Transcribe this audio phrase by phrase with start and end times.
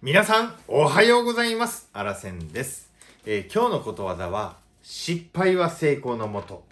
[0.00, 1.88] 皆さん、おはようございます。
[1.92, 2.88] あらせんです。
[3.26, 6.62] えー今日のことわざは、失敗は成功のもと。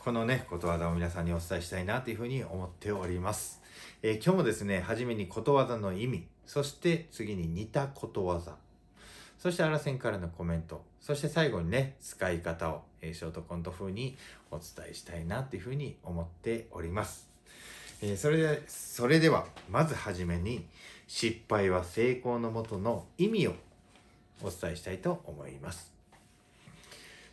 [0.00, 3.62] このね、ことわざを皆さんにお伝えしたいなというふうに思っております。
[4.02, 8.56] えー今日もですね、はじめにことわざの意味、そして次に似たことわざ、
[9.38, 14.16] そしてあらせんからのコメント、そして最後にね、使い方を、えーショートコント風に
[14.50, 17.28] お伝えしたいなというふうに思っております。
[18.02, 20.66] えーそれで、それでは、まずはじめに、
[21.14, 23.54] 失敗は成功のもとの意味を
[24.42, 25.92] お伝えしたいと思います。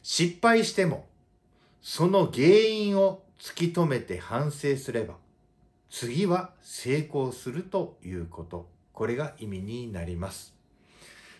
[0.04, 1.08] 失敗しても、
[1.82, 5.16] その原因を突き止めて反省すれば、
[5.90, 8.68] 次は成功するということ。
[8.92, 10.54] これが意味になります。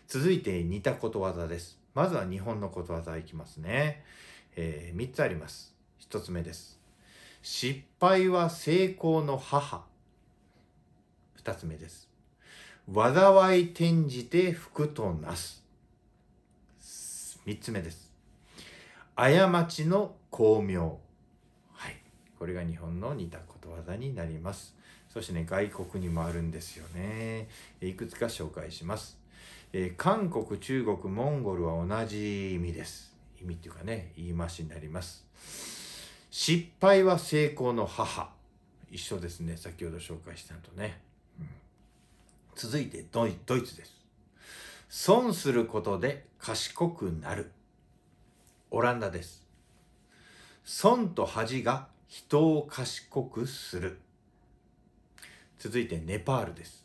[0.08, 1.78] 続いて似たことわざです。
[1.94, 4.06] まずは日本のことわざいきますね。
[4.56, 5.76] え3つあります。
[6.10, 6.80] 1つ目です。
[7.42, 9.84] 失敗は成功の母。
[11.44, 12.09] 2つ目です。
[12.92, 15.64] 災い転じて福となす。
[17.46, 18.12] 3つ目です。
[19.16, 20.98] 過ちの巧妙。
[21.74, 21.96] はい。
[22.40, 24.74] これが日本の似たことわざになります。
[25.14, 27.48] そしてね、外国にもあるんですよね。
[27.80, 29.20] いくつか紹介します。
[29.72, 33.16] えー韓国、中国、モンゴルは同じ意味です。
[33.40, 35.28] 意味っていうかね、言い回しになります。
[36.32, 38.32] 失敗は成功の母。
[38.90, 39.58] 一緒ですね。
[39.58, 41.02] 先ほど紹介したのとね。
[41.40, 41.50] うん
[42.62, 43.96] 続いてドイドイツです。
[44.90, 47.54] 損することで賢くなる。
[48.70, 49.48] オランダです。
[50.66, 54.02] 損と恥が人を賢くする。
[55.58, 56.84] 続いてネパールです。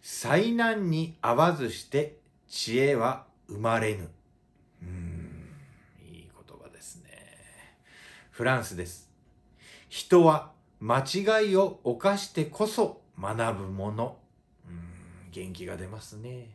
[0.00, 2.16] 災難に合わずして
[2.48, 4.08] 知恵は生まれぬ。
[4.80, 5.50] うん、
[6.10, 7.10] いい言葉ですね。
[8.30, 9.10] フランスです。
[9.90, 14.21] 人は間違いを犯してこそ学ぶもの。
[15.32, 16.50] 元気が出ますね。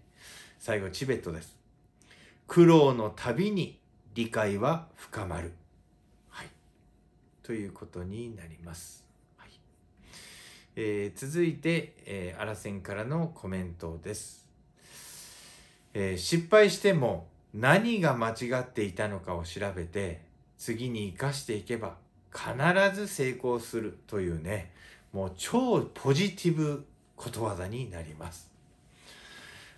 [0.60, 1.58] 最後、チベットです。
[2.48, 3.80] 苦労のたびに
[4.14, 5.52] 理解は深まる。
[6.30, 6.48] はい。
[7.44, 9.04] ということになります。
[9.36, 9.50] はい。
[10.76, 14.46] えー続いて、えー、アラセンからのコメントです、
[15.94, 20.22] えー失敗しても何が間違っていたのかを調べて
[20.58, 21.96] 次に生かしていけば
[22.32, 24.72] 必ず成功するというね
[25.12, 28.52] もう超ポジティブことわざになります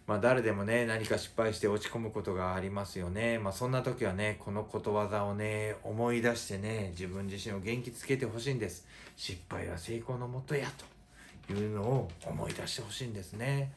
[0.09, 3.37] まあ誰でもね何か失敗して落ち込むことがありますよね。
[3.37, 8.87] まあそんな時はねこのことわざをね思い出してね自分自身を元気つけてほしいんです。
[9.15, 10.67] 失敗は成功のもとや
[11.47, 13.71] というのを思い出してほしいんですね。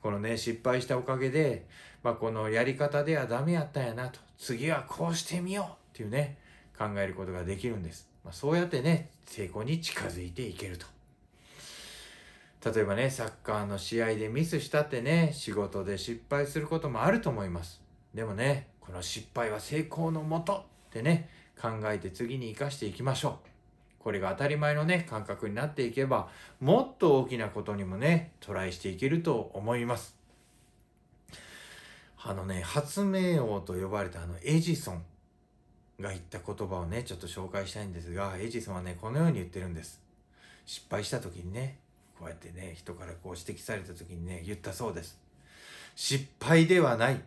[0.00, 1.66] このね失敗したおかげで、
[2.02, 6.38] まあ、このやり方ではダメやったんやなと次はこうしてみようっていうね
[6.78, 10.86] 考えることができるんです、まあ、そうやってね成功に近づいていけると。
[12.74, 17.80] 例えばねサッカーの試合でミスしたってね仕事で失敗することもあると思います。
[18.14, 21.28] でもねこの失敗は成功のもとってね
[21.60, 23.48] 考えて次に生かしていきましょう。
[23.98, 26.28] これが当たり前のね感覚になっていけば
[26.60, 30.16] もっと大きなことにもねトライしていけると思います。
[32.20, 35.02] あのね発明王と呼ばれたあのエジソン
[36.00, 40.00] が言った言葉をねちょっと紹介したいんですがエジソンはねこのように言ってるんです。
[40.64, 41.78] 失敗した時にね
[42.18, 45.18] こうやってね人からこう指摘された時にね言ったそうです。
[45.94, 47.20] 失敗ではない。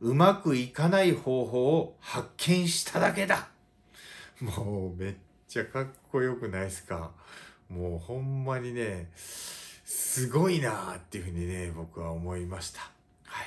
[0.00, 3.48] うまくいかない方法を発見しただけだ。
[4.40, 5.14] もうめっ
[5.46, 7.10] ちゃかっこよくないですか。
[7.68, 12.80] もうほんまにねすごいなっていうふうにね僕は思いました。
[13.24, 13.46] はい。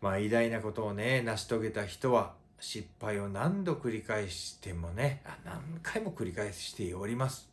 [0.00, 7.49] まあ偉大なことをね成し遂げた人は失敗を何度繰り返してもね何回も繰り返しております。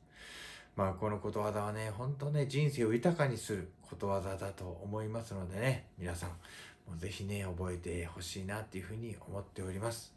[0.77, 10.13] まあこのことわざはね本当ね人生を豊かにすることわざだと思いますのでね皆さんもうぜひね覚えてほしいなっていうふうに思っております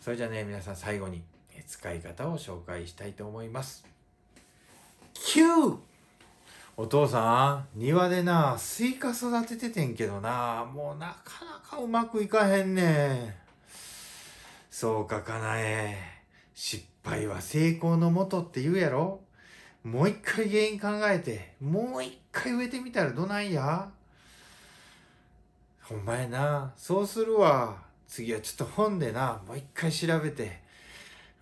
[0.00, 1.22] それじゃあね皆さん最後に
[1.66, 3.84] 使い方を紹介したいと思います。
[5.14, 5.76] 9!
[6.76, 13.36] お父さん、庭でな、スイカ育てててんけどな、もうなかなかうまくいかへんね。
[14.70, 15.96] そうかかなえ。
[16.52, 19.20] 失敗は成功のもとって言うやろ
[19.84, 23.88] もう一回原因考えて、もう一回植えてみたらどないや？
[25.82, 26.72] ほんまやな。
[26.76, 27.76] そうするわ。
[28.08, 30.60] 次はちょっと本でな、もう一回調べて、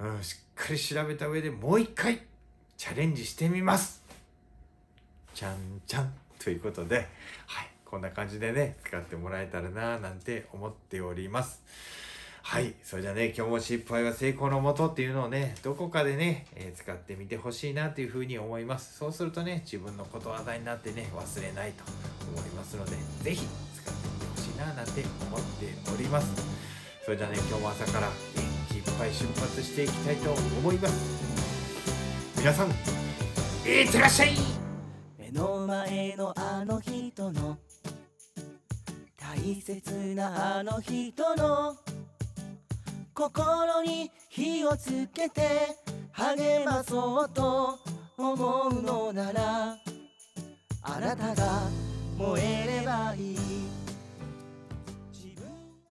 [0.01, 2.23] うん、しっかり調べた上でもう一回
[2.77, 4.03] チャレンジしてみます。
[5.35, 7.09] ちゃんちゃんということで、
[7.47, 11.63] はい、こんな感じでね、使ってもらえたらな、なんて思っております。
[12.43, 12.75] はい。
[12.83, 18.99] それじゃあね、今日も失敗は成功のもとっていうのをね、どこかでね、えー使ってみてほしいなというふうに思います。
[18.99, 21.85] そうするとね、自分のことわざになってね、忘れないと
[22.33, 22.93] 思いますので
[23.23, 26.33] ぜひ使ってみてほしいななんて思っております
[27.05, 31.23] それではね今日も朝から元気いっぱい出発していきたいと思います
[32.39, 34.31] 皆さんいってらっしゃい
[35.19, 37.59] 目の前のあの人の
[39.17, 41.77] 大切なあの人の
[43.15, 45.43] 心に火をつけて
[46.13, 47.79] 励まそうと
[48.17, 49.77] 思うのなら
[50.83, 51.63] あなたが
[52.17, 53.82] 燃えればいい。